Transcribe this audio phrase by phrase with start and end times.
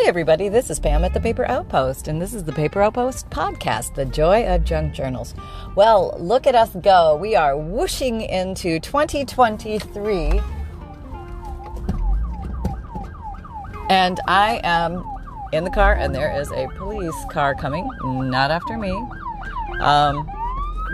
[0.00, 0.48] Hi, everybody.
[0.48, 4.04] This is Pam at the Paper Outpost, and this is the Paper Outpost podcast, The
[4.04, 5.34] Joy of Junk Journals.
[5.74, 7.16] Well, look at us go.
[7.16, 10.40] We are whooshing into 2023.
[13.90, 15.04] And I am
[15.52, 18.92] in the car, and there is a police car coming, not after me.
[19.80, 20.30] Um,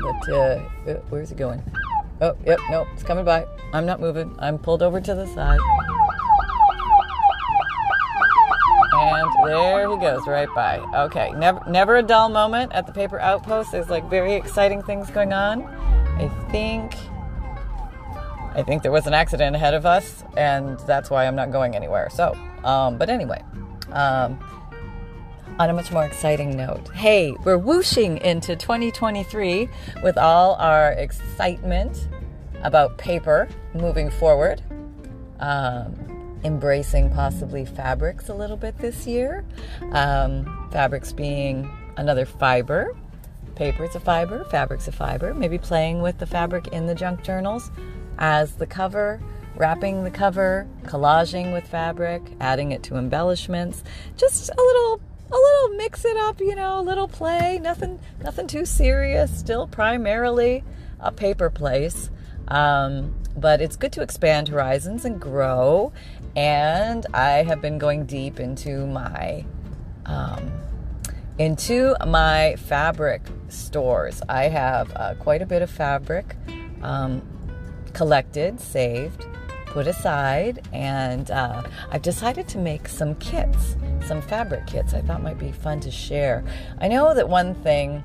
[0.00, 1.63] but uh, uh where's it going?
[2.23, 3.46] Oh, yep, nope, it's coming by.
[3.75, 4.35] I'm not moving.
[4.39, 5.61] I'm pulled over to the side.
[9.04, 10.79] And there he goes, right by.
[11.04, 13.72] Okay, never, never a dull moment at the paper outpost.
[13.72, 15.62] There's like very exciting things going on.
[16.17, 16.95] I think,
[18.54, 21.76] I think there was an accident ahead of us, and that's why I'm not going
[21.76, 22.09] anywhere.
[22.11, 23.43] So, um, but anyway,
[23.93, 24.39] um,
[25.59, 29.68] on a much more exciting note, hey, we're whooshing into 2023
[30.03, 32.09] with all our excitement
[32.62, 34.62] about paper moving forward.
[35.41, 36.03] Um,
[36.45, 39.45] embracing possibly fabrics a little bit this year.
[39.92, 42.95] Um, fabrics being another fiber.
[43.55, 45.33] Paper is a fiber, fabric's a fiber.
[45.33, 47.70] Maybe playing with the fabric in the junk journals
[48.19, 49.20] as the cover,
[49.56, 53.83] wrapping the cover, collaging with fabric, adding it to embellishments.
[54.17, 58.47] Just a little a little mix it up, you know, a little play, nothing nothing
[58.47, 60.62] too serious, still primarily
[61.01, 62.11] a paper place.
[62.48, 65.92] Um, but it's good to expand horizons and grow.
[66.37, 69.45] And I have been going deep into my
[70.07, 70.53] um,
[71.39, 74.23] into my fabric stores.
[74.29, 76.37] I have uh, quite a bit of fabric
[76.83, 77.23] um,
[77.93, 79.27] collected, saved,
[79.67, 83.77] put aside, and uh, I've decided to make some kits,
[84.07, 84.95] some fabric kits.
[84.95, 86.45] I thought might be fun to share.
[86.81, 88.05] I know that one thing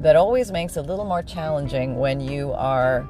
[0.00, 3.08] that always makes it a little more challenging when you are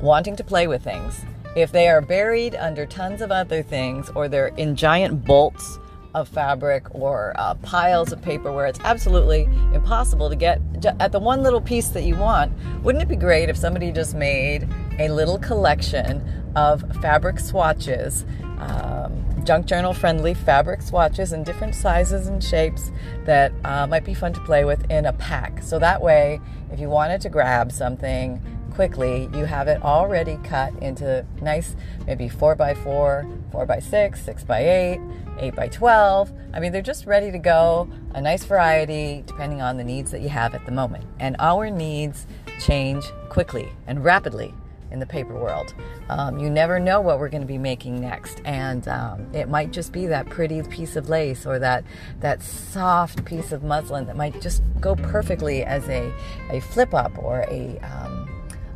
[0.00, 1.24] wanting to play with things.
[1.56, 5.78] If they are buried under tons of other things or they're in giant bolts
[6.14, 10.60] of fabric or uh, piles of paper where it's absolutely impossible to get
[11.00, 12.52] at the one little piece that you want,
[12.82, 14.68] wouldn't it be great if somebody just made
[14.98, 16.22] a little collection
[16.56, 18.26] of fabric swatches?
[18.58, 22.92] Um, junk journal friendly fabric swatches in different sizes and shapes
[23.24, 25.62] that uh, might be fun to play with in a pack.
[25.62, 26.38] So that way,
[26.70, 28.42] if you wanted to grab something
[28.76, 31.74] quickly, you have it already cut into nice,
[32.06, 35.00] maybe 4 by 4 4 by 6 6 by 8
[35.38, 39.76] 8 by 12 I mean, they're just ready to go, a nice variety depending on
[39.76, 41.04] the needs that you have at the moment.
[41.20, 42.26] And our needs
[42.60, 44.54] change quickly and rapidly
[44.90, 45.74] in the paper world.
[46.08, 49.72] Um, you never know what we're going to be making next, and um, it might
[49.72, 51.84] just be that pretty piece of lace or that
[52.20, 56.12] that soft piece of muslin that might just go perfectly as a
[56.50, 58.25] a flip up or a um,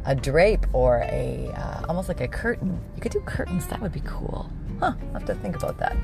[0.04, 2.80] a drape or a uh, almost like a curtain.
[2.94, 3.66] You could do curtains.
[3.68, 4.50] That would be cool.
[4.78, 4.94] Huh?
[5.10, 5.96] I have to think about that.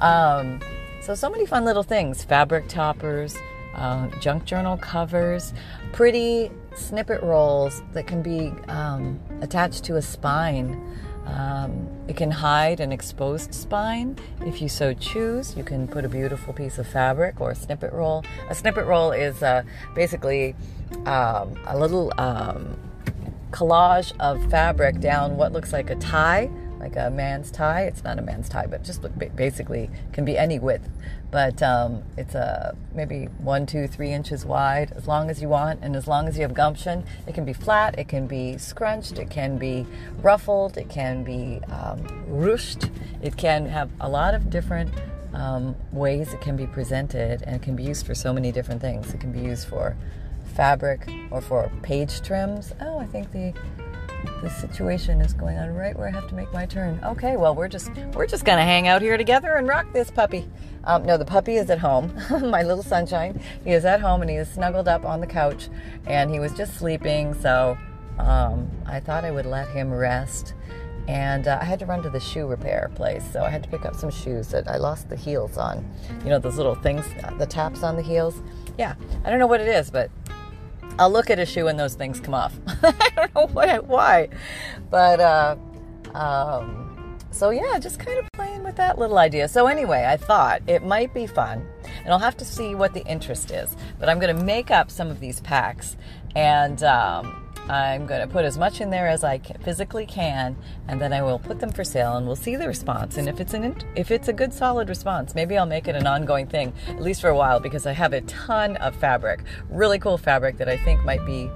[0.00, 0.60] Um,
[1.00, 3.36] so so many fun little things: fabric toppers,
[3.74, 5.52] uh, junk journal covers,
[5.92, 10.80] pretty snippet rolls that can be um, attached to a spine.
[11.26, 15.56] Um, it can hide an exposed spine if you so choose.
[15.56, 18.24] You can put a beautiful piece of fabric or a snippet roll.
[18.48, 19.64] A snippet roll is uh,
[19.94, 20.54] basically
[21.04, 22.76] um, a little um,
[23.50, 27.82] collage of fabric down what looks like a tie, like a man's tie.
[27.82, 29.02] It's not a man's tie, but just
[29.34, 30.88] basically can be any width.
[31.30, 35.80] But um, it's a maybe one, two, three inches wide, as long as you want,
[35.82, 37.04] and as long as you have gumption.
[37.26, 39.86] It can be flat, it can be scrunched, it can be
[40.22, 42.90] ruffled, it can be um, ruched.
[43.22, 44.92] It can have a lot of different
[45.34, 48.80] um, ways it can be presented, and it can be used for so many different
[48.80, 49.12] things.
[49.12, 49.96] It can be used for
[50.56, 52.72] fabric or for page trims.
[52.80, 53.52] Oh, I think the
[54.42, 57.00] the situation is going on right where I have to make my turn.
[57.04, 60.48] Okay, well we're just we're just gonna hang out here together and rock this puppy.
[60.84, 62.14] Um, no, the puppy is at home.
[62.30, 63.40] my little sunshine.
[63.64, 65.68] He is at home and he is snuggled up on the couch
[66.06, 67.34] and he was just sleeping.
[67.34, 67.76] So
[68.18, 70.54] um, I thought I would let him rest.
[71.08, 73.68] And uh, I had to run to the shoe repair place, so I had to
[73.68, 75.88] pick up some shoes that I lost the heels on.
[76.24, 77.06] You know those little things,
[77.38, 78.42] the taps on the heels.
[78.76, 80.10] Yeah, I don't know what it is, but
[80.98, 82.54] I'll look at a shoe and those things come off.
[82.82, 84.28] I don't know why, why.
[84.90, 85.56] but uh,
[86.14, 89.48] um, so yeah, just kind of playing with that little idea.
[89.48, 91.66] So anyway, I thought it might be fun,
[92.04, 93.76] and I'll have to see what the interest is.
[93.98, 95.96] But I'm going to make up some of these packs
[96.34, 96.82] and.
[96.82, 101.12] Um, I'm going to put as much in there as I physically can, and then
[101.12, 103.16] I will put them for sale, and we'll see the response.
[103.16, 106.06] And if it's an if it's a good solid response, maybe I'll make it an
[106.06, 109.98] ongoing thing, at least for a while, because I have a ton of fabric, really
[109.98, 111.50] cool fabric that I think might be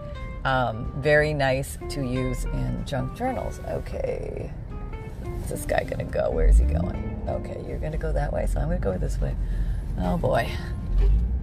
[0.45, 3.61] um, very nice to use in junk journals.
[3.69, 4.53] Okay.
[5.23, 6.31] Where's this guy gonna go?
[6.31, 7.23] Where's he going?
[7.29, 9.37] Okay, you're gonna go that way, so I'm gonna go this way.
[9.99, 10.51] Oh boy.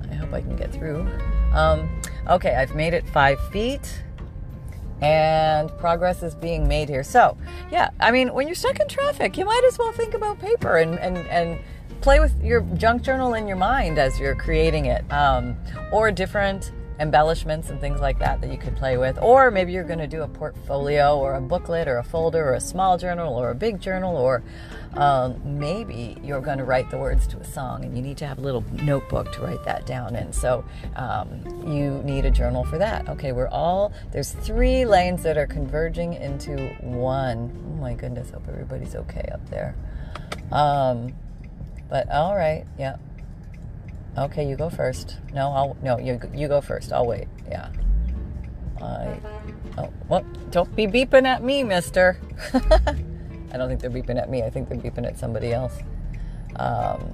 [0.09, 1.07] I hope I can get through.
[1.53, 4.03] Um, okay, I've made it five feet
[5.01, 7.03] and progress is being made here.
[7.03, 7.37] So,
[7.71, 10.77] yeah, I mean, when you're stuck in traffic, you might as well think about paper
[10.77, 11.59] and, and, and
[12.01, 15.57] play with your junk journal in your mind as you're creating it, um,
[15.91, 19.17] or different embellishments and things like that that you could play with.
[19.21, 22.53] Or maybe you're going to do a portfolio or a booklet or a folder or
[22.55, 24.43] a small journal or a big journal, or
[24.95, 28.25] um, maybe you're going to write the words to a song and you need to
[28.25, 30.33] have a little notebook to write that down in.
[30.33, 30.65] So
[30.95, 33.07] um, you need a journal for that.
[33.09, 37.51] Okay, we're all, there's three lanes that are converging into one.
[37.67, 39.75] Oh my goodness, hope everybody's okay up there.
[40.51, 41.13] Um,
[41.89, 42.97] but all right, yeah.
[44.17, 45.17] Okay, you go first.
[45.33, 46.91] No, I'll no, you you go first.
[46.91, 47.27] I'll wait.
[47.47, 47.69] Yeah.
[48.81, 49.19] I
[49.77, 52.19] oh well, don't be beeping at me, Mister.
[52.53, 54.43] I don't think they're beeping at me.
[54.43, 55.77] I think they're beeping at somebody else.
[56.55, 57.13] Um,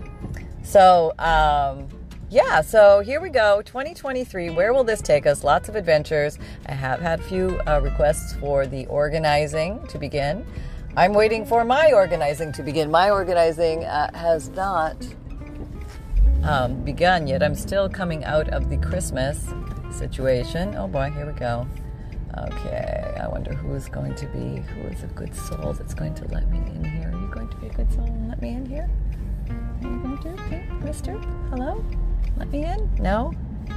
[0.64, 1.90] so um,
[2.30, 3.62] yeah, so here we go.
[3.62, 4.50] 2023.
[4.52, 5.44] Where will this take us?
[5.44, 6.40] Lots of adventures.
[6.68, 10.46] I have had a few uh, requests for the organizing to begin.
[10.96, 12.90] I'm waiting for my organizing to begin.
[12.90, 14.96] My organizing uh, has not
[16.44, 17.44] um, begun yet.
[17.44, 19.54] I'm still coming out of the Christmas
[19.92, 20.76] situation.
[20.76, 21.68] Oh boy, here we go.
[22.38, 26.16] Okay, I wonder who is going to be, who is a good soul that's going
[26.16, 27.12] to let me in here.
[27.14, 28.90] Are you going to be a good soul and let me in here?
[29.50, 31.14] Are you going to, okay, mister?
[31.50, 31.86] Hello?
[32.38, 32.90] Let me in?
[33.00, 33.34] No?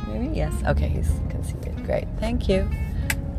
[0.08, 0.34] Maybe?
[0.34, 0.54] Yes.
[0.66, 1.84] Okay, he's conceded.
[1.84, 2.06] Great.
[2.18, 2.68] Thank you.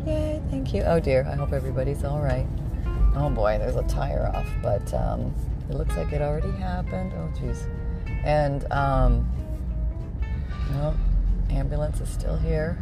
[0.06, 0.82] Yay, thank you.
[0.82, 2.46] Oh dear, I hope everybody's all right.
[3.16, 5.34] Oh boy, there's a tire off, but um,
[5.68, 7.12] it looks like it already happened.
[7.14, 7.68] Oh jeez.
[8.28, 9.26] And, um,
[10.72, 10.94] well,
[11.48, 12.78] ambulance is still here.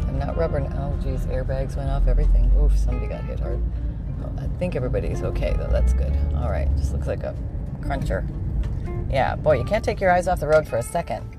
[0.00, 0.60] I'm not rubber.
[0.78, 2.50] Oh, geez, airbags went off, everything.
[2.58, 3.62] Oof, somebody got hit hard.
[4.38, 5.68] I think everybody's okay, though.
[5.70, 6.16] That's good.
[6.36, 7.36] All right, just looks like a
[7.82, 8.26] cruncher.
[9.10, 11.36] Yeah, boy, you can't take your eyes off the road for a second.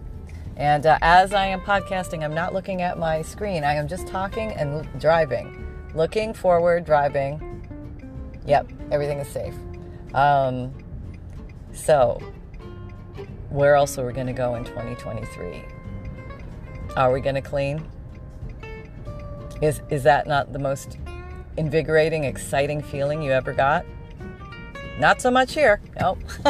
[0.55, 3.63] And uh, as I am podcasting, I'm not looking at my screen.
[3.63, 5.65] I am just talking and driving.
[5.95, 7.65] Looking forward, driving.
[8.45, 9.55] Yep, everything is safe.
[10.13, 10.71] Um,
[11.73, 12.21] so,
[13.49, 15.63] where else are we going to go in 2023?
[16.95, 17.87] Are we going to clean?
[19.61, 20.97] Is, is that not the most
[21.57, 23.85] invigorating, exciting feeling you ever got?
[24.99, 25.81] Not so much here.
[25.99, 26.19] Nope.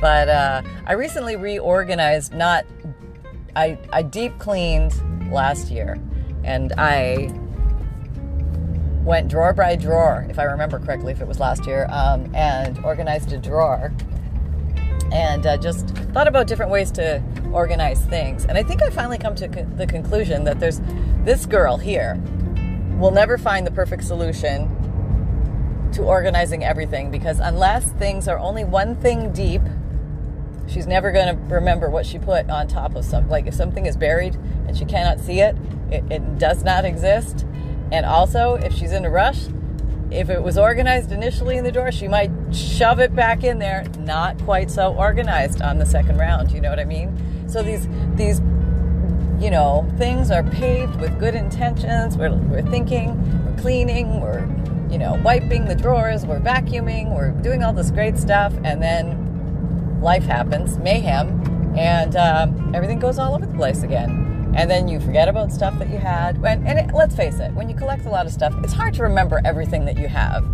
[0.00, 2.64] but uh, I recently reorganized, not,
[3.56, 4.92] I, I deep cleaned
[5.32, 5.98] last year
[6.44, 7.32] and I
[9.04, 12.78] went drawer by drawer, if I remember correctly, if it was last year, um, and
[12.84, 13.92] organized a drawer
[15.12, 17.22] and uh, just thought about different ways to
[17.52, 18.44] organize things.
[18.44, 20.80] And I think I finally come to the conclusion that there's
[21.24, 22.20] this girl here
[22.98, 24.68] will never find the perfect solution
[25.92, 29.62] to organizing everything because unless things are only one thing deep,
[30.66, 33.30] she's never going to remember what she put on top of something.
[33.30, 34.34] Like if something is buried
[34.66, 35.56] and she cannot see it,
[35.90, 37.46] it, it does not exist.
[37.90, 39.46] And also, if she's in a rush,
[40.10, 43.84] if it was organized initially in the door, she might shove it back in there,
[43.98, 46.50] not quite so organized on the second round.
[46.50, 47.48] You know what I mean?
[47.48, 48.40] So these these
[49.40, 52.16] you know things are paved with good intentions.
[52.16, 54.46] We're, we're thinking, we're cleaning, we're
[54.90, 60.00] you know wiping the drawers, we're vacuuming, we're doing all this great stuff, and then
[60.00, 65.00] life happens, mayhem, and uh, everything goes all over the place again and then you
[65.00, 66.36] forget about stuff that you had.
[66.36, 68.94] And, and it, let's face it, when you collect a lot of stuff, it's hard
[68.94, 70.46] to remember everything that you have.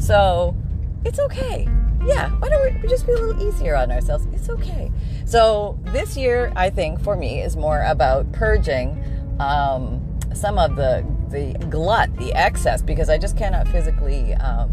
[0.00, 0.56] So
[1.04, 1.68] it's okay.
[2.04, 4.26] Yeah, why don't we just be a little easier on ourselves?
[4.32, 4.90] It's okay.
[5.24, 9.02] So this year, I think for me is more about purging
[9.38, 14.70] um, some of the the glut, the excess, because I just cannot physically um,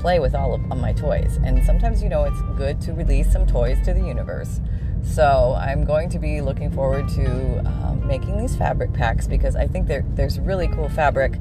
[0.00, 1.38] play with all of my toys.
[1.42, 4.60] And sometimes, you know, it's good to release some toys to the universe.
[5.02, 9.66] So I'm going to be looking forward to um, making these fabric packs because I
[9.66, 11.38] think there's really cool fabric,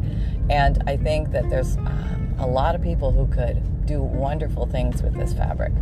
[0.49, 5.01] and I think that there's um, a lot of people who could do wonderful things
[5.01, 5.73] with this fabric.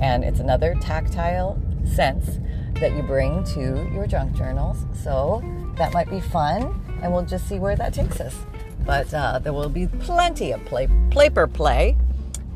[0.00, 2.38] And it's another tactile sense
[2.74, 4.84] that you bring to your junk journals.
[4.92, 5.42] So
[5.76, 8.36] that might be fun, and we'll just see where that takes us.
[8.84, 11.96] But uh, there will be plenty of play, paper play,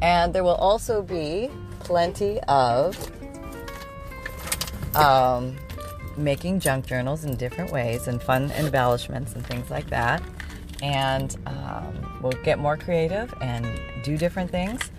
[0.00, 3.10] and there will also be plenty of
[4.94, 5.56] um,
[6.16, 10.23] making junk journals in different ways and fun embellishments and things like that.
[10.82, 13.66] And um, we'll get more creative and
[14.02, 14.90] do different things.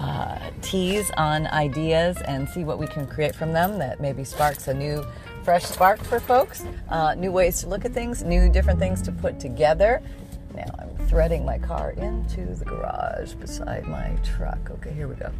[0.00, 4.68] Uh, tease on ideas and see what we can create from them that maybe sparks
[4.68, 5.04] a new,
[5.42, 6.64] fresh spark for folks.
[6.88, 10.00] Uh, new ways to look at things, new different things to put together.
[10.54, 14.70] Now I'm threading my car into the garage beside my truck.
[14.70, 15.32] Okay, here we go.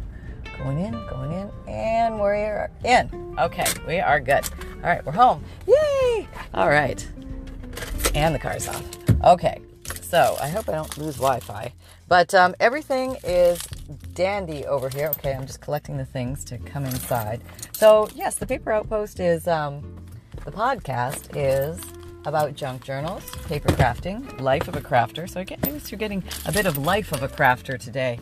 [0.59, 3.35] Going in, going in, and we're in.
[3.39, 4.47] Okay, we are good.
[4.75, 5.43] All right, we're home.
[5.65, 6.27] Yay!
[6.53, 7.07] All right.
[8.13, 8.85] And the car's off.
[9.23, 9.61] Okay,
[10.01, 11.73] so I hope I don't lose Wi Fi.
[12.09, 13.59] But um, everything is
[14.13, 15.07] dandy over here.
[15.17, 17.41] Okay, I'm just collecting the things to come inside.
[17.71, 19.81] So, yes, the Paper Outpost is, um,
[20.43, 21.79] the podcast is
[22.25, 25.29] about junk journals, paper crafting, life of a crafter.
[25.29, 28.19] So I guess you're getting a bit of life of a crafter today.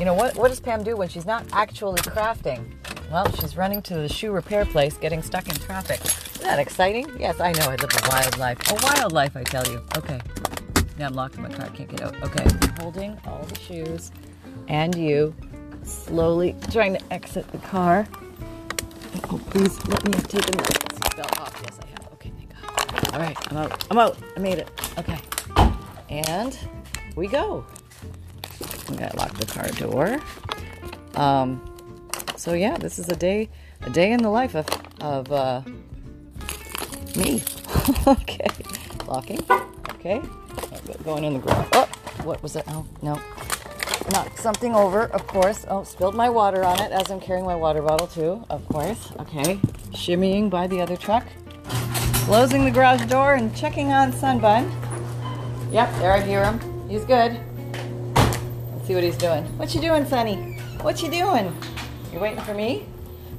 [0.00, 2.64] You know, what, what does Pam do when she's not actually crafting?
[3.12, 6.00] Well, she's running to the shoe repair place, getting stuck in traffic.
[6.36, 7.06] Isn't that exciting?
[7.18, 7.66] Yes, I know.
[7.66, 8.58] I live a wild life.
[8.70, 9.84] A wild life, I tell you.
[9.98, 10.18] Okay.
[10.98, 11.66] Now I'm locked in my car.
[11.66, 12.16] I can't get out.
[12.22, 12.42] Okay.
[12.44, 14.10] I'm holding all the shoes
[14.68, 15.34] and you
[15.82, 18.08] slowly trying to exit the car.
[19.30, 21.62] Oh, please let me have taken the seatbelt off.
[21.62, 22.12] Yes, I have.
[22.14, 23.14] Okay, thank God.
[23.14, 23.84] All right, I'm out.
[23.90, 24.18] I'm out.
[24.34, 24.70] I made it.
[24.96, 25.18] Okay.
[26.08, 26.58] And
[27.16, 27.66] we go.
[29.02, 30.20] I'm the car door.
[31.14, 31.60] Um,
[32.36, 33.48] so yeah, this is a day,
[33.82, 34.66] a day in the life of
[35.00, 35.62] of uh,
[37.16, 37.42] me.
[38.06, 38.46] okay,
[39.06, 39.40] locking.
[39.94, 40.22] Okay,
[41.04, 41.68] going in the garage.
[41.72, 41.88] Oh,
[42.22, 42.64] what was it?
[42.68, 43.20] Oh, no.
[44.12, 45.64] Knocked something over, of course.
[45.68, 49.12] Oh, spilled my water on it as I'm carrying my water bottle too, of course.
[49.20, 49.56] Okay,
[49.92, 51.26] shimmying by the other truck.
[52.24, 54.70] Closing the garage door and checking on Sunbun.
[55.72, 56.88] Yep, there I hear him.
[56.88, 57.38] He's good.
[58.90, 59.44] See what he's doing.
[59.56, 60.34] What you doing, Sonny?
[60.80, 61.56] What you doing?
[62.12, 62.86] You waiting for me?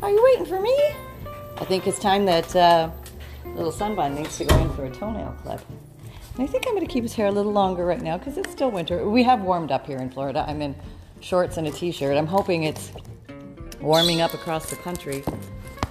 [0.01, 0.73] Are you waiting for me?
[1.57, 2.89] I think it's time that uh,
[3.47, 5.59] little Sunbun needs to go in for a toenail clip.
[6.35, 8.37] And I think I'm going to keep his hair a little longer right now because
[8.37, 9.05] it's still winter.
[9.09, 10.45] We have warmed up here in Florida.
[10.47, 10.73] I'm in
[11.19, 12.15] shorts and a t-shirt.
[12.15, 12.93] I'm hoping it's
[13.81, 15.21] warming up across the country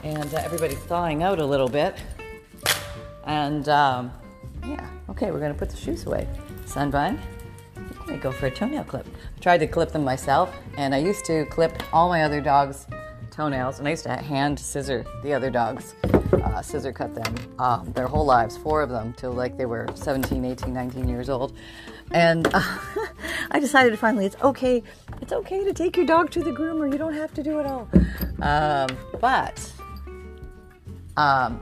[0.03, 1.97] and uh, everybody's thawing out a little bit.
[3.25, 4.11] And um,
[4.67, 6.27] yeah, okay, we're going to put the shoes away.
[6.65, 7.21] Sunbun,
[7.81, 9.07] I'm to go for a toenail clip.
[9.07, 12.87] I tried to clip them myself, and I used to clip all my other dogs'
[13.31, 15.95] toenails, and I used to hand scissor the other dogs
[16.33, 19.87] uh, scissor cut them um, their whole lives, four of them, till like they were
[19.95, 21.57] 17, 18, 19 years old.
[22.11, 22.79] And uh,
[23.51, 24.83] I decided finally it's okay,
[25.21, 26.91] it's okay to take your dog to the groomer.
[26.91, 27.89] You don't have to do it all.
[28.43, 28.89] Um,
[29.21, 29.73] but
[31.17, 31.61] um,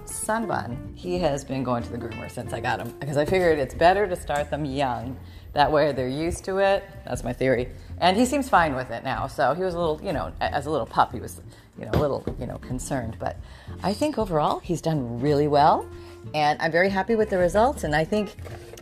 [0.94, 3.74] he has been going to the groomer since I got him because I figured it's
[3.74, 5.18] better to start them young.
[5.52, 6.84] That way they're used to it.
[7.04, 7.68] That's my theory.
[8.00, 9.26] And he seems fine with it now.
[9.26, 11.40] So he was a little, you know, as a little pup, he was
[11.78, 13.16] you know, a little, you know, concerned.
[13.18, 13.36] But
[13.82, 15.88] I think overall he's done really well,
[16.34, 17.84] and I'm very happy with the results.
[17.84, 18.34] And I think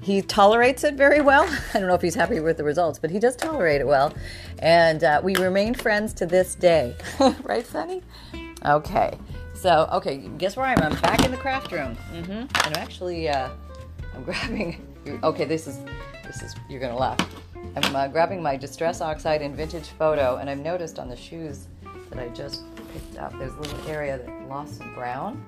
[0.02, 1.44] he tolerates it very well.
[1.74, 4.12] I don't know if he's happy with the results, but he does tolerate it well.
[4.58, 6.96] And uh, we remain friends to this day,
[7.42, 8.02] right, Sonny?
[8.64, 9.18] Okay.
[9.54, 10.82] So, okay, guess where I am?
[10.82, 11.96] I'm back in the craft room.
[12.12, 12.32] Mm-hmm.
[12.32, 13.48] And I'm actually, uh,
[14.14, 14.86] I'm grabbing.
[15.22, 15.78] Okay, this is,
[16.26, 16.54] this is.
[16.68, 17.18] You're gonna laugh.
[17.76, 21.68] I'm uh, grabbing my Distress Oxide and Vintage Photo, and I've noticed on the shoes
[22.10, 23.36] that I just picked up.
[23.38, 25.44] There's a little area that lost some brown.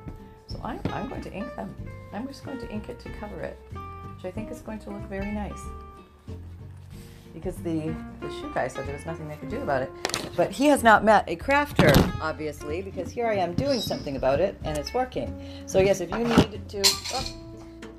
[0.48, 1.74] So I'm, I'm going to ink them.
[2.12, 3.58] I'm just going to ink it to cover it,
[4.16, 5.60] which I think is going to look very nice.
[7.34, 9.90] Because the, the shoe guy said there was nothing they could do about it.
[10.36, 14.40] But he has not met a crafter, obviously, because here I am doing something about
[14.40, 15.38] it and it's working.
[15.66, 16.82] So, yes, if you need to,
[17.12, 17.47] oh,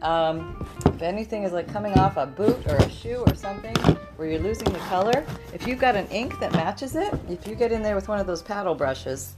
[0.01, 3.75] um, if anything is like coming off a boot or a shoe or something,
[4.15, 7.56] where you're losing the color, if you've got an ink that matches it, if you
[7.56, 9.34] get in there with one of those paddle brushes,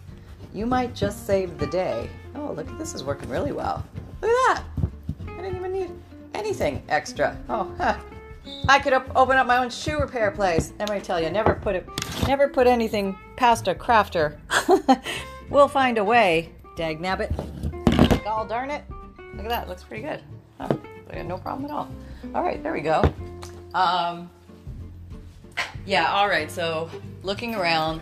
[0.53, 2.09] you might just save the day.
[2.35, 3.85] Oh, look, this is working really well.
[4.21, 4.63] Look at that.
[5.27, 5.91] I didn't even need
[6.33, 7.37] anything extra.
[7.49, 7.97] Oh, huh.
[8.67, 10.73] I could op- open up my own shoe repair place.
[10.79, 11.87] Let me tell you, never put it,
[12.27, 14.37] never put anything past a crafter.
[15.49, 16.51] we'll find a way.
[16.75, 17.31] Dag nabbit.
[18.23, 18.83] Gall darn it.
[19.35, 19.69] Look at that.
[19.69, 20.21] Looks pretty good.
[20.61, 21.23] Huh.
[21.23, 21.89] No problem at all.
[22.35, 23.01] All right, there we go.
[23.73, 24.29] Um,
[25.85, 26.49] yeah, all right.
[26.49, 26.89] So
[27.23, 28.01] looking around,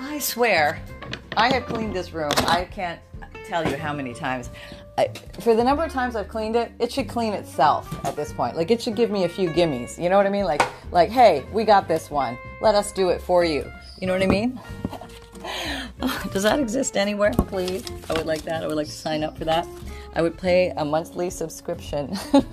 [0.00, 0.80] I swear,
[1.36, 2.30] I have cleaned this room.
[2.38, 3.00] I can't
[3.46, 4.50] tell you how many times.
[4.96, 5.08] I,
[5.40, 8.56] for the number of times I've cleaned it, it should clean itself at this point.
[8.56, 10.00] Like it should give me a few gimmies.
[10.02, 10.44] You know what I mean?
[10.44, 12.38] Like, like, hey, we got this one.
[12.60, 13.70] Let us do it for you.
[14.00, 14.60] You know what I mean?
[16.32, 17.32] Does that exist anywhere?
[17.32, 18.62] Please, I would like that.
[18.62, 19.66] I would like to sign up for that.
[20.14, 22.16] I would pay a monthly subscription.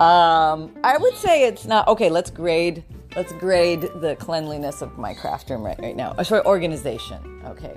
[0.00, 2.08] Um, I would say it's not okay.
[2.08, 2.84] Let's grade.
[3.14, 6.14] Let's grade the cleanliness of my craft room right, right now.
[6.16, 7.42] Uh, sorry, organization.
[7.44, 7.76] Okay,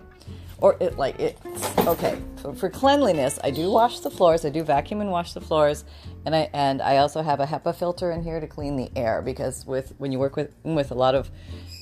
[0.60, 1.38] or it like it.
[1.80, 4.46] Okay, so for cleanliness, I do wash the floors.
[4.46, 5.84] I do vacuum and wash the floors,
[6.26, 9.22] and I and I also have a HEPA filter in here to clean the air
[9.22, 11.30] because with when you work with with a lot of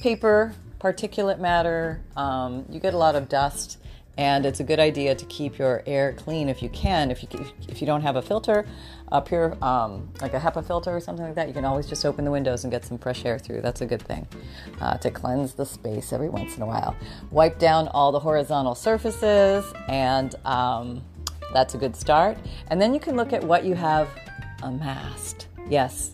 [0.01, 3.77] paper, particulate matter, um, you get a lot of dust
[4.21, 7.09] and it's a good idea to keep your air clean if you can.
[7.09, 7.29] If you
[7.67, 8.67] if you don't have a filter,
[9.11, 12.05] a pure um, like a HEPA filter or something like that, you can always just
[12.05, 13.61] open the windows and get some fresh air through.
[13.61, 14.27] That's a good thing
[14.79, 16.95] uh, to cleanse the space every once in a while.
[17.31, 21.01] Wipe down all the horizontal surfaces, and um,
[21.51, 22.37] that's a good start.
[22.67, 24.07] And then you can look at what you have
[24.61, 25.47] amassed.
[25.67, 26.11] Yes,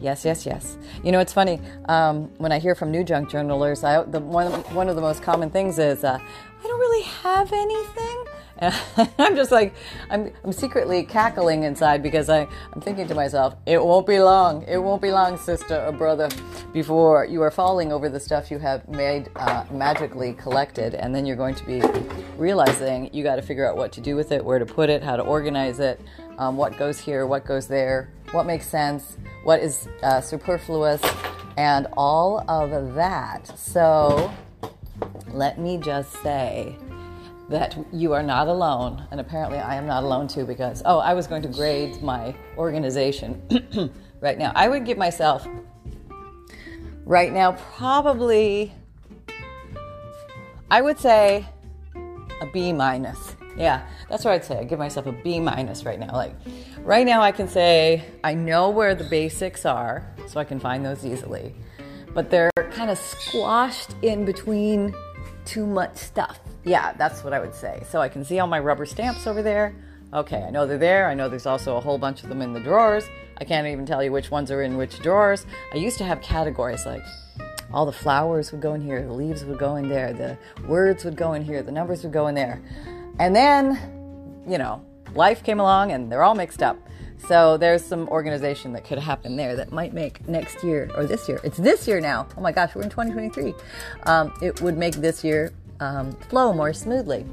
[0.00, 0.76] Yes, yes, yes.
[1.02, 3.84] You know, it's funny um, when I hear from new junk journalers.
[3.84, 6.18] I, the one one of the most common things is, uh,
[6.58, 8.24] I don't really have anything.
[8.58, 8.74] And
[9.18, 9.74] I'm just like,
[10.10, 14.62] I'm, I'm secretly cackling inside because I, I'm thinking to myself, it won't be long,
[14.62, 16.28] it won't be long, sister or brother,
[16.72, 20.94] before you are falling over the stuff you have made uh, magically collected.
[20.94, 21.82] And then you're going to be
[22.36, 25.02] realizing you got to figure out what to do with it, where to put it,
[25.02, 26.00] how to organize it,
[26.38, 31.02] um, what goes here, what goes there, what makes sense, what is uh, superfluous,
[31.56, 33.46] and all of that.
[33.58, 34.32] So,
[35.28, 36.76] let me just say
[37.48, 39.06] that you are not alone.
[39.10, 42.34] And apparently, I am not alone too because, oh, I was going to grade my
[42.56, 43.40] organization
[44.20, 44.52] right now.
[44.54, 45.46] I would give myself
[47.04, 48.74] right now probably,
[50.70, 51.46] I would say
[52.40, 53.36] a B minus.
[53.56, 54.58] Yeah, that's what I'd say.
[54.58, 56.12] I give myself a B minus right now.
[56.12, 56.34] Like,
[56.80, 60.84] right now, I can say I know where the basics are, so I can find
[60.84, 61.54] those easily.
[62.16, 64.94] But they're kind of squashed in between
[65.44, 66.40] too much stuff.
[66.64, 67.82] Yeah, that's what I would say.
[67.90, 69.76] So I can see all my rubber stamps over there.
[70.14, 71.10] Okay, I know they're there.
[71.10, 73.04] I know there's also a whole bunch of them in the drawers.
[73.36, 75.44] I can't even tell you which ones are in which drawers.
[75.74, 77.02] I used to have categories like
[77.70, 81.04] all the flowers would go in here, the leaves would go in there, the words
[81.04, 82.62] would go in here, the numbers would go in there.
[83.18, 84.82] And then, you know,
[85.14, 86.78] life came along and they're all mixed up.
[87.18, 91.28] So there's some organization that could happen there that might make next year or this
[91.28, 91.40] year.
[91.42, 92.28] It's this year now.
[92.36, 93.54] Oh my gosh, we're in 2023.
[94.04, 97.26] Um, it would make this year um, flow more smoothly.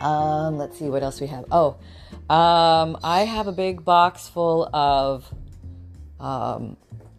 [0.00, 1.44] Um, let's see what else we have.
[1.52, 1.76] Oh,
[2.28, 5.32] um, I have a big box full of
[6.18, 6.76] um,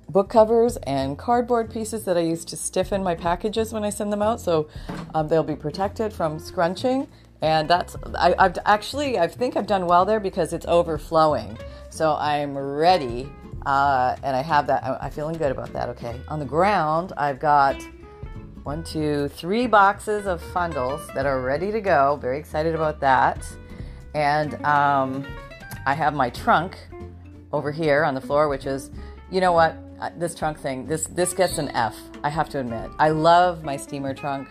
[0.09, 4.11] book covers and cardboard pieces that I use to stiffen my packages when I send
[4.11, 4.67] them out, so
[5.13, 7.07] um, they'll be protected from scrunching.
[7.41, 11.57] And that's I, have actually I think I've done well there because it's overflowing,
[11.89, 13.31] so I'm ready,
[13.65, 14.83] uh, and I have that.
[14.83, 15.89] I'm feeling good about that.
[15.89, 17.81] Okay, on the ground I've got
[18.63, 22.17] one, two, three boxes of fundles that are ready to go.
[22.21, 23.43] Very excited about that.
[24.13, 25.25] And um,
[25.85, 26.77] I have my trunk
[27.51, 28.91] over here on the floor, which is,
[29.31, 31.95] you know what, uh, this trunk thing, this this gets an F.
[32.23, 34.47] I have to admit, I love my steamer trunk.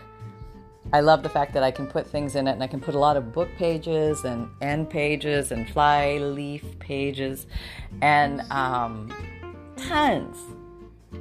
[0.93, 2.95] I love the fact that I can put things in it, and I can put
[2.95, 7.47] a lot of book pages and end pages and fly leaf pages,
[8.01, 9.13] and um,
[9.77, 10.37] tons.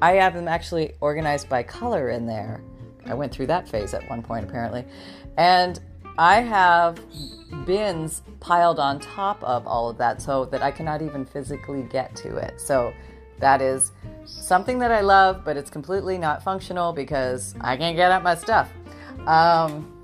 [0.03, 2.63] I have them actually organized by color in there.
[3.07, 4.85] I went through that phase at one point, apparently.
[5.37, 5.81] And
[6.19, 7.01] I have
[7.65, 12.15] bins piled on top of all of that so that I cannot even physically get
[12.17, 12.61] to it.
[12.61, 12.93] So
[13.39, 13.93] that is
[14.25, 18.35] something that I love, but it's completely not functional because I can't get at my
[18.35, 18.71] stuff.
[19.27, 19.97] Um,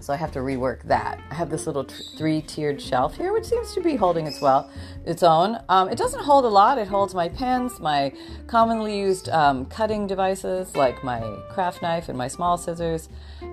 [0.00, 1.20] so I have to rework that.
[1.30, 4.70] I have this little t- three-tiered shelf here, which seems to be holding its well,
[5.04, 5.58] its own.
[5.68, 6.78] Um, it doesn't hold a lot.
[6.78, 8.12] It holds my pens, my
[8.46, 11.20] commonly used um, cutting devices like my
[11.50, 13.08] craft knife and my small scissors,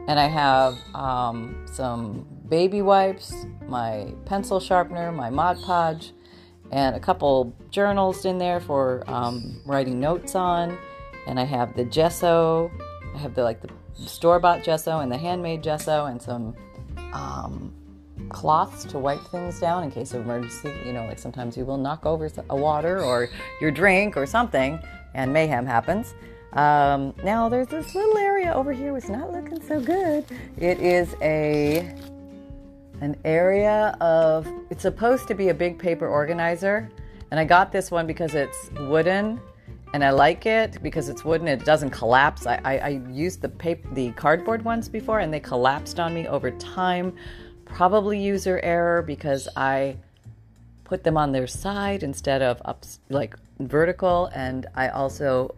[0.07, 3.33] and I have um, some baby wipes,
[3.67, 6.13] my pencil sharpener, my Mod Podge,
[6.71, 10.77] and a couple journals in there for um, writing notes on.
[11.27, 12.71] And I have the gesso.
[13.15, 13.69] I have the like the
[14.05, 16.55] store bought gesso and the handmade gesso and some
[17.13, 17.73] um,
[18.29, 20.71] cloths to wipe things down in case of emergency.
[20.85, 23.29] You know, like sometimes you will knock over a water or
[23.61, 24.79] your drink or something
[25.13, 26.13] and mayhem happens.
[26.53, 30.25] Um, now there's this little area over here which is not looking so good.
[30.57, 31.95] It is a
[33.01, 36.89] an area of it's supposed to be a big paper organizer
[37.31, 39.39] and I got this one because it's wooden
[39.95, 41.47] and I like it because it's wooden.
[41.47, 42.45] It doesn't collapse.
[42.45, 46.27] I, I, I, used the paper, the cardboard ones before, and they collapsed on me
[46.27, 47.15] over time.
[47.63, 49.95] Probably user error because I
[50.83, 55.55] put them on their side instead of up like vertical, and I also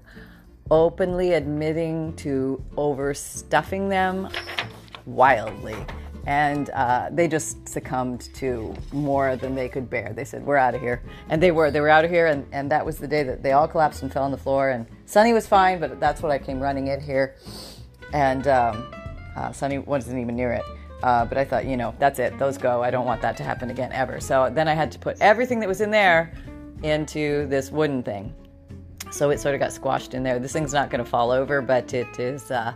[0.70, 4.30] openly admitting to overstuffing them
[5.08, 5.78] wildly
[6.28, 10.12] and uh, they just succumbed to more than they could bear.
[10.14, 11.72] They said, "We're out of here," and they were.
[11.72, 14.04] They were out of here, and, and that was the day that they all collapsed
[14.04, 14.70] and fell on the floor.
[14.70, 17.36] And Sunny was fine, but that's what I came running in here,
[18.14, 18.94] and um,
[19.38, 20.66] uh, Sunny wasn't even near it.
[21.02, 22.38] Uh, but I thought, you know, that's it.
[22.38, 22.84] Those go.
[22.84, 24.20] I don't want that to happen again ever.
[24.20, 26.34] So then I had to put everything that was in there
[26.84, 28.34] into this wooden thing.
[29.12, 30.40] So it sort of got squashed in there.
[30.40, 32.74] This thing's not going to fall over, but it is uh,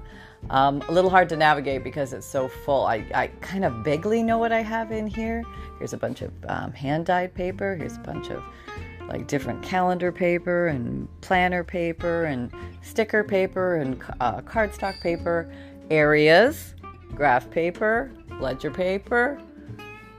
[0.50, 2.86] Um, a little hard to navigate because it's so full.
[2.86, 5.44] I, I kind of vaguely know what I have in here.
[5.78, 7.76] Here's a bunch of um, hand dyed paper.
[7.76, 8.44] Here's a bunch of
[9.08, 12.52] like different calendar paper and planner paper and
[12.82, 15.54] sticker paper and uh, cardstock paper,
[15.90, 16.76] areas,
[17.14, 19.40] graph paper, ledger paper.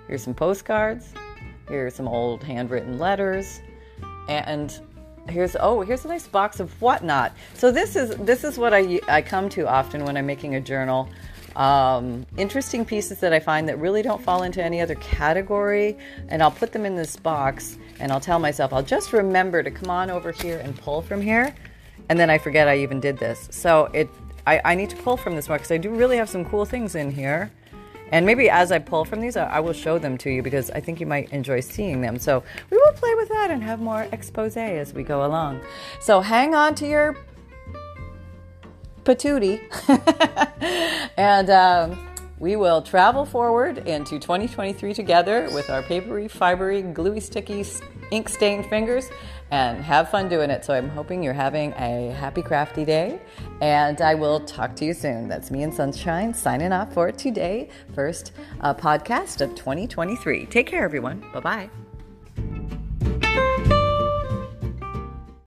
[0.07, 1.13] Here's some postcards.
[1.69, 3.61] Here's some old handwritten letters.
[4.29, 4.79] And
[5.29, 7.33] here's oh here's a nice box of whatnot.
[7.55, 10.61] So this is this is what i i come to often when i'm making a
[10.61, 11.09] journal.
[11.55, 16.43] Um, interesting pieces that i find that really don't fall into any other category and
[16.43, 19.91] i'll put them in this box and i'll tell myself i'll just remember to come
[19.91, 21.55] on over here and pull from here
[22.09, 23.49] and then i forget i even did this.
[23.51, 24.09] So it
[24.47, 26.65] i, I need to pull from this more because i do really have some cool
[26.65, 27.53] things in here
[28.12, 30.81] and maybe as I pull from these, I will show them to you because I
[30.81, 32.18] think you might enjoy seeing them.
[32.18, 35.62] So we will play with that and have more expose as we go along.
[36.01, 37.16] So hang on to your
[39.05, 39.61] patootie.
[41.16, 47.64] and um, we will travel forward into 2023 together with our papery, fibery, gluey, sticky,
[48.11, 49.09] ink stained fingers
[49.53, 50.65] and have fun doing it.
[50.65, 53.21] So I'm hoping you're having a happy crafty day
[53.61, 55.29] and I will talk to you soon.
[55.29, 60.47] That's me and Sunshine signing off for today, first uh, podcast of 2023.
[60.47, 61.23] Take care, everyone.
[61.33, 61.71] Bye bye.